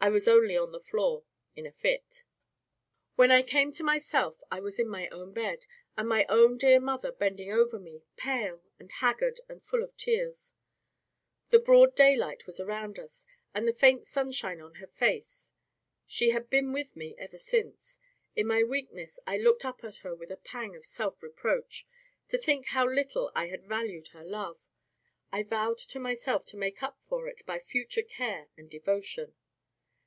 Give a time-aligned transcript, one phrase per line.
[0.00, 1.24] I was only on the floor,
[1.56, 2.22] in a fit.
[3.16, 6.78] When I came to myself, I was in my own bed, and my own dear
[6.78, 10.54] mother bending over me, pale, and haggard, and full of tears.
[11.50, 15.50] The broad daylight was around us, and the faint sunshine on her face.
[16.06, 17.98] She had been with me ever since.
[18.36, 21.88] In my weakness, I looked up at her with a pang of self reproach,
[22.28, 24.60] to think how little I had valued her love;
[25.32, 29.34] and I vowed to myself to make up for it by future care and devotion.